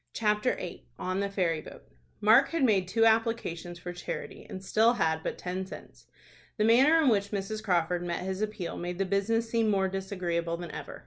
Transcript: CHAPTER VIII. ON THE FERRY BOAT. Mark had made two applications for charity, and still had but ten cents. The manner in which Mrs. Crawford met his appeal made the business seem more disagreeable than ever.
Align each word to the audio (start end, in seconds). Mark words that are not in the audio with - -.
CHAPTER 0.13 0.55
VIII. 0.55 0.83
ON 0.97 1.19
THE 1.19 1.29
FERRY 1.29 1.61
BOAT. 1.61 1.83
Mark 2.21 2.49
had 2.49 2.63
made 2.63 2.87
two 2.87 3.05
applications 3.05 3.77
for 3.77 3.93
charity, 3.93 4.47
and 4.49 4.65
still 4.65 4.93
had 4.93 5.21
but 5.21 5.37
ten 5.37 5.63
cents. 5.63 6.07
The 6.57 6.63
manner 6.65 6.99
in 7.03 7.07
which 7.09 7.29
Mrs. 7.29 7.63
Crawford 7.63 8.01
met 8.03 8.23
his 8.23 8.41
appeal 8.41 8.77
made 8.77 8.97
the 8.97 9.05
business 9.05 9.47
seem 9.47 9.69
more 9.69 9.87
disagreeable 9.87 10.57
than 10.57 10.71
ever. 10.71 10.99